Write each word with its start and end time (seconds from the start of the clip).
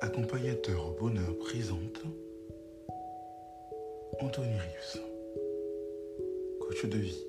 Accompagnateur 0.00 0.92
bonheur 1.00 1.36
présente 1.38 2.02
Anthony 4.20 4.54
Rius, 4.56 4.98
coach 6.60 6.86
de 6.86 6.98
vie. 6.98 7.24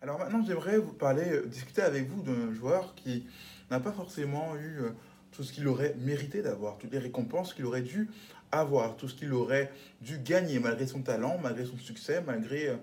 Alors 0.00 0.18
maintenant, 0.18 0.44
j'aimerais 0.46 0.78
vous 0.78 0.92
parler, 0.92 1.28
euh, 1.28 1.46
discuter 1.46 1.82
avec 1.82 2.08
vous 2.08 2.22
d'un 2.22 2.52
joueur 2.52 2.94
qui 2.94 3.26
n'a 3.72 3.80
pas 3.80 3.92
forcément 3.92 4.54
eu 4.56 4.80
euh, 4.80 4.90
tout 5.32 5.42
ce 5.42 5.52
qu'il 5.52 5.66
aurait 5.66 5.94
mérité 5.98 6.42
d'avoir, 6.42 6.78
toutes 6.78 6.92
les 6.92 6.98
récompenses 6.98 7.54
qu'il 7.54 7.64
aurait 7.64 7.82
dû 7.82 8.08
avoir, 8.50 8.96
tout 8.96 9.08
ce 9.08 9.14
qu'il 9.14 9.32
aurait 9.32 9.72
dû 10.02 10.18
gagner 10.18 10.58
malgré 10.58 10.86
son 10.86 11.00
talent, 11.00 11.38
malgré 11.42 11.64
son 11.64 11.78
succès, 11.78 12.22
malgré 12.24 12.68
euh, 12.68 12.76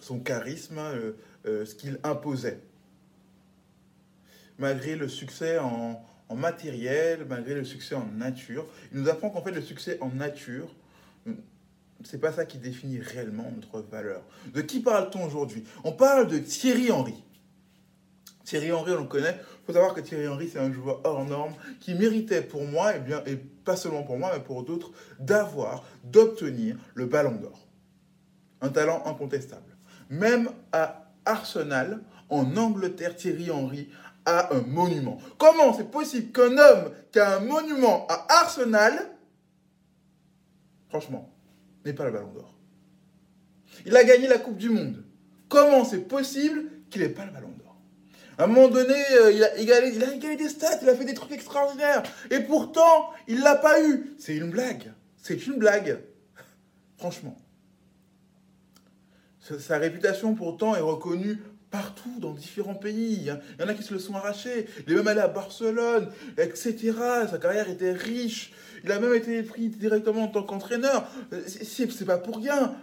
son 0.00 0.18
charisme, 0.18 0.78
euh, 0.78 1.64
ce 1.64 1.74
qu'il 1.74 1.98
imposait. 2.02 2.60
Malgré 4.58 4.96
le 4.96 5.08
succès 5.08 5.58
en, 5.58 6.04
en 6.28 6.34
matériel, 6.34 7.24
malgré 7.28 7.54
le 7.54 7.64
succès 7.64 7.94
en 7.94 8.06
nature. 8.06 8.66
Il 8.92 9.00
nous 9.00 9.08
apprend 9.08 9.30
qu'en 9.30 9.42
fait 9.42 9.52
le 9.52 9.62
succès 9.62 9.98
en 10.00 10.10
nature, 10.10 10.74
c'est 12.04 12.20
pas 12.20 12.32
ça 12.32 12.44
qui 12.44 12.58
définit 12.58 12.98
réellement 12.98 13.50
notre 13.54 13.80
valeur. 13.88 14.22
De 14.52 14.60
qui 14.62 14.80
parle-t-on 14.80 15.24
aujourd'hui? 15.24 15.64
On 15.84 15.92
parle 15.92 16.28
de 16.28 16.38
Thierry 16.38 16.90
Henry. 16.90 17.22
Thierry 18.50 18.72
Henry, 18.72 18.92
on 18.94 19.02
le 19.02 19.06
connaît. 19.06 19.38
Il 19.38 19.66
faut 19.66 19.72
savoir 19.72 19.94
que 19.94 20.00
Thierry 20.00 20.26
Henry, 20.26 20.48
c'est 20.48 20.58
un 20.58 20.72
joueur 20.72 21.00
hors 21.04 21.24
norme 21.24 21.54
qui 21.78 21.94
méritait 21.94 22.42
pour 22.42 22.64
moi, 22.64 22.96
et, 22.96 22.98
bien, 22.98 23.22
et 23.24 23.36
pas 23.36 23.76
seulement 23.76 24.02
pour 24.02 24.18
moi, 24.18 24.32
mais 24.34 24.42
pour 24.42 24.64
d'autres, 24.64 24.90
d'avoir, 25.20 25.84
d'obtenir 26.02 26.76
le 26.94 27.06
ballon 27.06 27.36
d'or. 27.36 27.68
Un 28.60 28.70
talent 28.70 29.04
incontestable. 29.06 29.76
Même 30.08 30.50
à 30.72 31.12
Arsenal, 31.24 32.02
en 32.28 32.56
Angleterre, 32.56 33.14
Thierry 33.14 33.52
Henry 33.52 33.88
a 34.26 34.52
un 34.52 34.62
monument. 34.62 35.18
Comment 35.38 35.72
c'est 35.72 35.88
possible 35.88 36.32
qu'un 36.32 36.58
homme 36.58 36.90
qui 37.12 37.20
a 37.20 37.36
un 37.36 37.40
monument 37.40 38.08
à 38.08 38.26
Arsenal, 38.40 39.10
franchement, 40.88 41.32
n'ait 41.84 41.92
pas 41.92 42.04
le 42.04 42.10
ballon 42.10 42.32
d'or? 42.32 42.52
Il 43.86 43.96
a 43.96 44.02
gagné 44.02 44.26
la 44.26 44.38
Coupe 44.38 44.56
du 44.56 44.70
Monde. 44.70 45.04
Comment 45.48 45.84
c'est 45.84 46.08
possible 46.08 46.64
qu'il 46.90 47.02
n'ait 47.02 47.10
pas 47.10 47.26
le 47.26 47.30
ballon 47.30 47.50
d'or? 47.50 47.69
À 48.38 48.44
un 48.44 48.46
moment 48.46 48.68
donné, 48.68 48.94
euh, 49.12 49.32
il, 49.32 49.44
a 49.44 49.56
égalé, 49.56 50.36
des 50.36 50.48
stats, 50.48 50.78
il 50.82 50.88
a 50.88 50.94
fait 50.94 51.04
des 51.04 51.14
trucs 51.14 51.32
extraordinaires. 51.32 52.02
Et 52.30 52.40
pourtant, 52.40 53.10
il 53.28 53.40
l'a 53.40 53.56
pas 53.56 53.82
eu. 53.82 54.14
C'est 54.18 54.36
une 54.36 54.50
blague. 54.50 54.92
C'est 55.22 55.46
une 55.46 55.58
blague. 55.58 56.00
Franchement. 56.98 57.36
Sa, 59.58 59.78
réputation, 59.78 60.34
pourtant, 60.34 60.74
est 60.76 60.80
reconnue 60.80 61.38
partout 61.70 62.18
dans 62.18 62.32
différents 62.32 62.74
pays. 62.74 63.18
Il 63.20 63.26
y 63.26 63.62
en 63.62 63.68
a 63.68 63.74
qui 63.74 63.82
se 63.82 63.92
le 63.92 64.00
sont 64.00 64.14
arrachés. 64.14 64.66
Il 64.86 64.92
est 64.92 64.96
même 64.96 65.08
allé 65.08 65.20
à 65.20 65.28
Barcelone, 65.28 66.10
etc. 66.38 66.92
Sa 67.30 67.38
carrière 67.38 67.68
était 67.68 67.92
riche. 67.92 68.52
Il 68.84 68.92
a 68.92 68.98
même 68.98 69.14
été 69.14 69.42
pris 69.42 69.68
directement 69.68 70.24
en 70.24 70.28
tant 70.28 70.42
qu'entraîneur. 70.42 71.08
C'est 71.46 71.90
c'est 71.90 72.04
pas 72.04 72.18
pour 72.18 72.38
rien. 72.38 72.74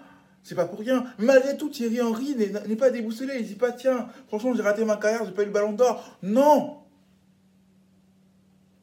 C'est 0.48 0.56
pas 0.56 0.66
pour 0.66 0.80
rien. 0.80 1.04
Malgré 1.18 1.58
tout, 1.58 1.68
Thierry 1.68 2.00
Henry 2.00 2.34
n'est 2.34 2.78
pas 2.78 2.90
déboussolé. 2.90 3.34
Il 3.38 3.46
dit 3.46 3.56
pas, 3.56 3.74
tiens, 3.74 4.08
franchement, 4.30 4.56
j'ai 4.56 4.62
raté 4.62 4.86
ma 4.86 4.96
carrière, 4.96 5.26
j'ai 5.26 5.34
pas 5.34 5.42
eu 5.42 5.48
le 5.48 5.52
ballon 5.52 5.74
d'or. 5.74 6.18
Non 6.24 6.84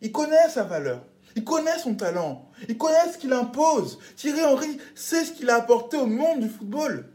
Il 0.02 0.12
connaît 0.12 0.50
sa 0.50 0.64
valeur. 0.64 1.02
Il 1.36 1.42
connaît 1.42 1.78
son 1.78 1.94
talent. 1.94 2.50
Il 2.68 2.76
connaît 2.76 3.10
ce 3.10 3.16
qu'il 3.16 3.32
impose. 3.32 3.98
Thierry 4.14 4.44
Henry 4.44 4.76
sait 4.94 5.24
ce 5.24 5.32
qu'il 5.32 5.48
a 5.48 5.54
apporté 5.54 5.96
au 5.96 6.04
monde 6.04 6.40
du 6.40 6.50
football. 6.50 7.08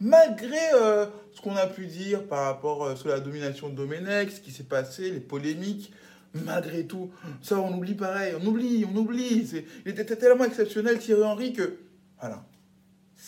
Malgré 0.00 0.72
euh, 0.72 1.04
ce 1.34 1.42
qu'on 1.42 1.56
a 1.56 1.66
pu 1.66 1.84
dire 1.84 2.26
par 2.26 2.46
rapport 2.46 2.84
euh, 2.84 2.96
sur 2.96 3.10
la 3.10 3.20
domination 3.20 3.68
de 3.68 3.74
Domenech, 3.74 4.30
ce 4.30 4.40
qui 4.40 4.50
s'est 4.50 4.62
passé, 4.62 5.10
les 5.10 5.20
polémiques, 5.20 5.92
malgré 6.32 6.86
tout, 6.86 7.10
ça 7.42 7.60
on 7.60 7.76
oublie 7.76 7.94
pareil, 7.94 8.32
on 8.40 8.46
oublie, 8.46 8.86
on 8.90 8.96
oublie. 8.96 9.46
Il 9.84 9.92
était 9.92 10.16
tellement 10.16 10.44
exceptionnel 10.44 10.98
Thierry 10.98 11.22
Henry 11.22 11.52
que, 11.52 11.80
voilà, 12.18 12.46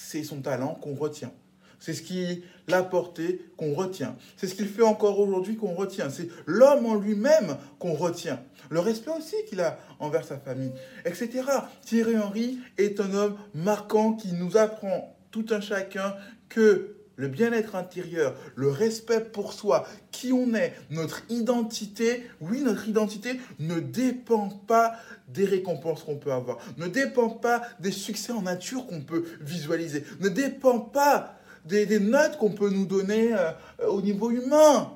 c'est 0.06 0.22
son 0.22 0.40
talent 0.40 0.74
qu'on 0.80 0.94
retient. 0.94 1.32
C'est 1.80 1.92
ce 1.92 2.02
qu'il 2.02 2.42
a 2.72 2.78
apporté 2.78 3.44
qu'on 3.56 3.74
retient. 3.74 4.16
C'est 4.36 4.46
ce 4.46 4.54
qu'il 4.54 4.68
fait 4.68 4.82
encore 4.82 5.18
aujourd'hui 5.18 5.56
qu'on 5.56 5.74
retient. 5.74 6.10
C'est 6.10 6.28
l'homme 6.46 6.86
en 6.86 6.94
lui-même 6.94 7.56
qu'on 7.78 7.94
retient. 7.94 8.40
Le 8.70 8.80
respect 8.80 9.10
aussi 9.10 9.36
qu'il 9.48 9.60
a 9.60 9.78
envers 9.98 10.24
sa 10.24 10.38
famille, 10.38 10.72
etc. 11.04 11.42
Thierry 11.84 12.16
Henry 12.16 12.58
est 12.78 13.00
un 13.00 13.12
homme 13.14 13.36
marquant 13.54 14.12
qui 14.12 14.32
nous 14.32 14.56
apprend 14.56 15.16
tout 15.30 15.46
un 15.50 15.60
chacun 15.60 16.14
que 16.48 16.95
le 17.16 17.28
bien-être 17.28 17.74
intérieur, 17.74 18.34
le 18.54 18.70
respect 18.70 19.20
pour 19.20 19.52
soi, 19.52 19.86
qui 20.10 20.32
on 20.32 20.54
est, 20.54 20.74
notre 20.90 21.22
identité, 21.30 22.24
oui, 22.40 22.62
notre 22.62 22.88
identité 22.88 23.40
ne 23.58 23.80
dépend 23.80 24.48
pas 24.48 24.94
des 25.28 25.44
récompenses 25.44 26.02
qu'on 26.02 26.16
peut 26.16 26.32
avoir, 26.32 26.58
ne 26.76 26.86
dépend 26.86 27.30
pas 27.30 27.62
des 27.80 27.90
succès 27.90 28.32
en 28.32 28.42
nature 28.42 28.86
qu'on 28.86 29.00
peut 29.00 29.24
visualiser, 29.40 30.04
ne 30.20 30.28
dépend 30.28 30.78
pas 30.78 31.36
des, 31.64 31.98
notes 31.98 32.38
qu'on 32.38 32.52
peut 32.52 32.70
nous 32.70 32.86
donner 32.86 33.32
euh, 33.34 33.50
au 33.88 34.00
niveau 34.00 34.30
humain. 34.30 34.95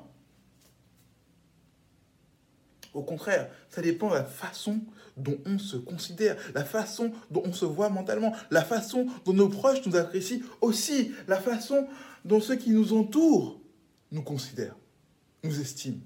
Au 2.93 3.03
contraire, 3.03 3.49
ça 3.69 3.81
dépend 3.81 4.09
de 4.09 4.15
la 4.15 4.23
façon 4.23 4.81
dont 5.17 5.37
on 5.45 5.57
se 5.59 5.77
considère, 5.77 6.35
la 6.53 6.65
façon 6.65 7.11
dont 7.29 7.43
on 7.45 7.53
se 7.53 7.65
voit 7.65 7.89
mentalement, 7.89 8.33
la 8.49 8.63
façon 8.63 9.07
dont 9.25 9.33
nos 9.33 9.49
proches 9.49 9.85
nous 9.85 9.95
apprécient 9.95 10.39
aussi, 10.61 11.11
la 11.27 11.39
façon 11.39 11.87
dont 12.25 12.41
ceux 12.41 12.55
qui 12.55 12.71
nous 12.71 12.93
entourent 12.93 13.59
nous 14.11 14.23
considèrent, 14.23 14.75
nous 15.43 15.59
estiment. 15.61 16.01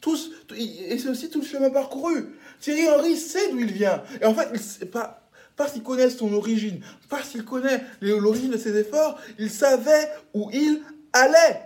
Tous, 0.00 0.30
et 0.54 0.98
c'est 0.98 1.08
aussi 1.08 1.30
tout 1.30 1.40
le 1.40 1.46
chemin 1.46 1.70
parcouru. 1.70 2.36
Thierry 2.60 2.88
Henry 2.88 3.16
sait 3.16 3.50
d'où 3.50 3.58
il 3.58 3.72
vient. 3.72 4.02
Et 4.20 4.24
en 4.24 4.34
fait, 4.34 4.48
il 4.52 4.60
sait 4.60 4.86
pas, 4.86 5.28
parce 5.56 5.72
qu'il 5.72 5.82
connaît 5.82 6.10
son 6.10 6.32
origine, 6.32 6.80
parce 7.08 7.30
qu'il 7.30 7.44
connaît 7.44 7.82
l'origine 8.00 8.50
de 8.50 8.58
ses 8.58 8.76
efforts, 8.76 9.18
il 9.38 9.50
savait 9.50 10.10
où 10.34 10.50
il 10.52 10.82
allait. 11.12 11.62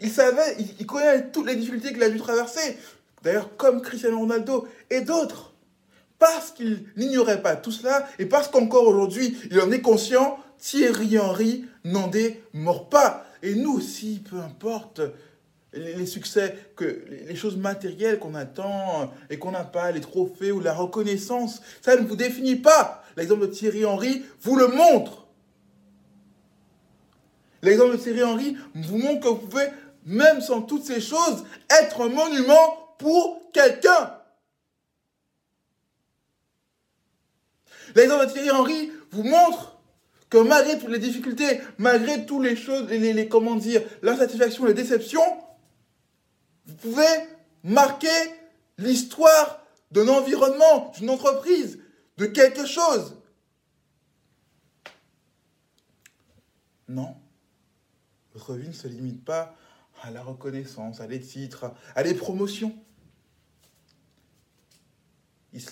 Il 0.00 0.10
savait, 0.10 0.56
il, 0.78 0.86
connaît 0.86 1.30
toutes 1.30 1.46
les 1.46 1.56
difficultés 1.56 1.92
qu'il 1.92 2.02
a 2.02 2.10
dû 2.10 2.18
traverser. 2.18 2.78
D'ailleurs, 3.22 3.56
comme 3.56 3.82
Cristiano 3.82 4.18
Ronaldo 4.18 4.66
et 4.90 5.00
d'autres. 5.00 5.52
Parce 6.18 6.50
qu'il 6.50 6.84
n'ignorait 6.96 7.42
pas 7.42 7.56
tout 7.56 7.72
cela 7.72 8.08
et 8.18 8.26
parce 8.26 8.48
qu'encore 8.48 8.86
aujourd'hui, 8.86 9.36
il 9.50 9.60
en 9.60 9.70
est 9.70 9.82
conscient, 9.82 10.38
Thierry 10.58 11.18
Henry 11.18 11.66
n'en 11.84 12.08
démord 12.08 12.88
pas. 12.88 13.26
Et 13.42 13.54
nous 13.54 13.74
aussi, 13.74 14.22
peu 14.28 14.38
importe 14.38 15.02
les 15.74 16.06
succès, 16.06 16.56
les 16.80 17.36
choses 17.36 17.56
matérielles 17.56 18.18
qu'on 18.18 18.34
attend 18.34 19.12
et 19.28 19.38
qu'on 19.38 19.50
n'a 19.50 19.64
pas, 19.64 19.90
les 19.90 20.00
trophées 20.00 20.52
ou 20.52 20.60
la 20.60 20.72
reconnaissance, 20.72 21.60
ça 21.82 21.96
ne 21.96 22.06
vous 22.06 22.16
définit 22.16 22.56
pas. 22.56 23.04
L'exemple 23.16 23.42
de 23.42 23.46
Thierry 23.52 23.84
Henry 23.84 24.24
vous 24.40 24.56
le 24.56 24.68
montre. 24.68 25.25
L'exemple 27.62 27.96
de 27.96 28.02
Thierry 28.02 28.22
Henry 28.22 28.56
vous 28.74 28.98
montre 28.98 29.20
que 29.20 29.28
vous 29.28 29.46
pouvez, 29.46 29.68
même 30.04 30.40
sans 30.40 30.62
toutes 30.62 30.84
ces 30.84 31.00
choses, 31.00 31.44
être 31.70 32.02
un 32.02 32.08
monument 32.08 32.94
pour 32.98 33.50
quelqu'un. 33.52 34.12
L'exemple 37.94 38.26
de 38.26 38.32
Thierry 38.32 38.50
Henry 38.50 38.92
vous 39.10 39.22
montre 39.22 39.78
que 40.28 40.38
malgré 40.38 40.78
toutes 40.78 40.90
les 40.90 40.98
difficultés, 40.98 41.60
malgré 41.78 42.26
toutes 42.26 42.44
les 42.44 42.56
choses, 42.56 42.88
les, 42.88 43.28
comment 43.28 43.54
dire, 43.54 43.82
l'insatisfaction, 44.02 44.64
les 44.64 44.74
déceptions, 44.74 45.22
vous 46.66 46.74
pouvez 46.74 47.04
marquer 47.62 48.08
l'histoire 48.78 49.64
d'un 49.92 50.08
environnement, 50.08 50.92
d'une 50.98 51.10
entreprise, 51.10 51.78
de 52.18 52.26
quelque 52.26 52.66
chose. 52.66 53.16
Non. 56.88 57.14
Votre 58.36 58.52
vie 58.52 58.68
ne 58.68 58.74
se 58.74 58.86
limite 58.86 59.24
pas 59.24 59.56
à 60.02 60.10
la 60.10 60.22
reconnaissance, 60.22 61.00
à 61.00 61.06
des 61.06 61.20
titres, 61.20 61.72
à 61.94 62.02
des 62.02 62.12
promotions. 62.12 62.76
Il, 65.54 65.62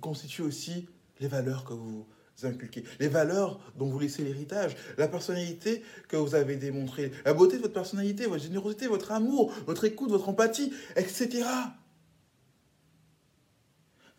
constitue 0.00 0.40
aussi 0.40 0.88
les 1.20 1.28
valeurs 1.28 1.64
que 1.64 1.74
vous 1.74 2.06
inculquez, 2.42 2.84
les 3.00 3.08
valeurs 3.08 3.60
dont 3.76 3.90
vous 3.90 3.98
laissez 3.98 4.24
l'héritage, 4.24 4.76
la 4.96 5.08
personnalité 5.08 5.82
que 6.08 6.16
vous 6.16 6.34
avez 6.34 6.56
démontrée, 6.56 7.12
la 7.26 7.34
beauté 7.34 7.58
de 7.58 7.62
votre 7.62 7.74
personnalité, 7.74 8.24
votre 8.24 8.44
générosité, 8.44 8.86
votre 8.86 9.12
amour, 9.12 9.52
votre 9.66 9.84
écoute, 9.84 10.08
votre 10.08 10.30
empathie, 10.30 10.72
etc. 10.96 11.44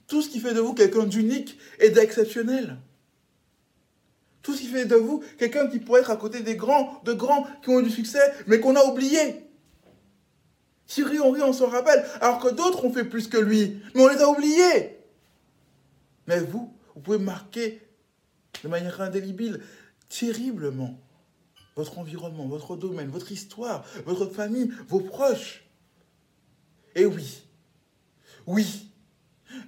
Tout 0.05 0.21
ce 0.21 0.29
qui 0.29 0.39
fait 0.39 0.53
de 0.53 0.59
vous 0.59 0.75
quelqu'un 0.75 1.07
d'unique 1.07 1.57
et 1.79 1.89
d'exceptionnel. 1.89 2.77
Tout 4.41 4.53
ce 4.53 4.61
qui 4.61 4.67
fait 4.67 4.85
de 4.85 4.95
vous 4.95 5.23
quelqu'un 5.37 5.67
qui 5.67 5.79
pourrait 5.79 6.01
être 6.01 6.11
à 6.11 6.15
côté 6.15 6.41
des 6.41 6.55
grands, 6.55 7.01
de 7.03 7.13
grands 7.13 7.45
qui 7.61 7.69
ont 7.69 7.79
eu 7.79 7.83
du 7.83 7.89
succès, 7.89 8.21
mais 8.47 8.59
qu'on 8.59 8.75
a 8.75 8.83
oublié. 8.83 9.45
Thierry 10.87 11.19
Henry, 11.19 11.41
on 11.43 11.53
s'en 11.53 11.67
rappelle, 11.67 12.03
alors 12.19 12.39
que 12.39 12.49
d'autres 12.49 12.83
ont 12.83 12.91
fait 12.91 13.05
plus 13.05 13.27
que 13.27 13.37
lui, 13.37 13.79
mais 13.93 14.01
on 14.01 14.07
les 14.07 14.21
a 14.21 14.29
oubliés. 14.29 14.97
Mais 16.27 16.39
vous, 16.39 16.73
vous 16.95 17.01
pouvez 17.01 17.19
marquer 17.19 17.81
de 18.63 18.67
manière 18.67 18.99
indélébile, 19.01 19.61
terriblement, 20.09 20.99
votre 21.75 21.99
environnement, 21.99 22.47
votre 22.47 22.75
domaine, 22.75 23.09
votre 23.09 23.31
histoire, 23.31 23.85
votre 24.05 24.25
famille, 24.27 24.71
vos 24.87 24.99
proches. 24.99 25.63
Et 26.95 27.05
oui, 27.05 27.43
oui, 28.47 28.88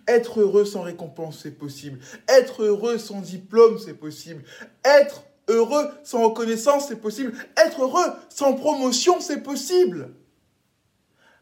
être 0.07 0.41
heureux 0.41 0.65
sans 0.65 0.81
récompense, 0.81 1.39
c'est 1.43 1.57
possible. 1.57 1.99
Être 2.27 2.63
heureux 2.63 2.97
sans 2.97 3.21
diplôme, 3.21 3.77
c'est 3.77 3.93
possible. 3.93 4.43
Être 4.83 5.23
heureux 5.47 5.89
sans 6.03 6.23
reconnaissance, 6.23 6.87
c'est 6.87 7.01
possible. 7.01 7.33
Être 7.57 7.83
heureux 7.83 8.13
sans 8.29 8.53
promotion, 8.53 9.19
c'est 9.19 9.41
possible. 9.41 10.09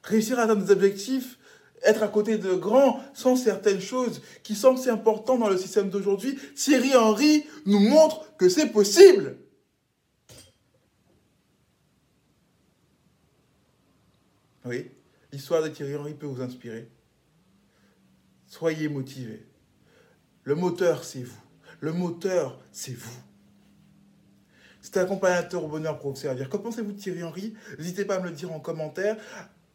Réussir 0.03 0.39
à 0.39 0.43
atteindre 0.43 0.63
des 0.63 0.71
objectifs, 0.71 1.37
être 1.83 2.03
à 2.03 2.07
côté 2.07 2.37
de 2.37 2.53
grands 2.53 2.99
sans 3.13 3.35
certaines 3.35 3.81
choses 3.81 4.21
qui 4.43 4.55
semblent 4.55 4.79
si 4.79 4.89
importantes 4.89 5.39
dans 5.39 5.49
le 5.49 5.57
système 5.57 5.89
d'aujourd'hui, 5.89 6.37
Thierry 6.55 6.95
Henry 6.95 7.45
nous 7.65 7.79
montre 7.79 8.35
que 8.37 8.49
c'est 8.49 8.67
possible. 8.67 9.37
Oui, 14.65 14.91
l'histoire 15.31 15.63
de 15.63 15.69
Thierry 15.69 15.95
Henry 15.95 16.13
peut 16.13 16.27
vous 16.27 16.41
inspirer. 16.41 16.89
Soyez 18.49 18.89
motivés. 18.89 19.45
Le 20.43 20.55
moteur, 20.55 21.03
c'est 21.03 21.21
vous. 21.21 21.39
Le 21.79 21.93
moteur, 21.93 22.59
c'est 22.71 22.97
vous. 22.97 23.15
C'est 24.81 24.97
accompagnateur 24.97 25.63
au 25.63 25.67
bonheur 25.67 25.99
pour 25.99 26.11
vous 26.11 26.15
servir. 26.15 26.49
Que 26.49 26.57
pensez-vous 26.57 26.93
de 26.93 26.99
Thierry 26.99 27.23
Henry? 27.23 27.53
N'hésitez 27.77 28.05
pas 28.05 28.15
à 28.15 28.19
me 28.19 28.25
le 28.25 28.31
dire 28.31 28.51
en 28.51 28.59
commentaire 28.59 29.17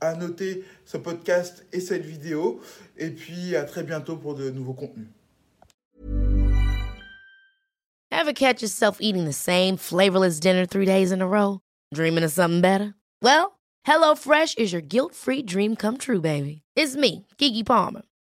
à 0.00 0.16
noter 0.16 0.64
ce 0.84 0.96
podcast 0.96 1.64
et 1.72 1.78
cette 1.78 2.04
vidéo. 2.04 2.60
Et 2.96 3.10
puis 3.10 3.54
à 3.54 3.62
très 3.62 3.84
bientôt 3.84 4.16
pour 4.16 4.34
de 4.34 4.50
nouveaux 4.50 4.74
contenus. 4.74 5.06
Ever 8.10 8.32
catch 8.32 8.60
yourself 8.60 8.96
eating 9.00 9.24
the 9.24 9.32
same 9.32 9.76
flavorless 9.76 10.40
dinner 10.40 10.66
three 10.66 10.86
days 10.86 11.12
in 11.12 11.20
a 11.20 11.26
row? 11.26 11.60
Dreaming 11.94 12.24
of 12.24 12.32
something 12.32 12.60
better? 12.60 12.94
Well, 13.22 13.60
HelloFresh 13.86 14.58
is 14.58 14.72
your 14.72 14.82
guilt-free 14.82 15.42
dream 15.44 15.76
come 15.76 15.98
true, 15.98 16.20
baby. 16.20 16.62
It's 16.74 16.96
me, 16.96 17.26
Kiki 17.38 17.62
Palmer. 17.62 18.02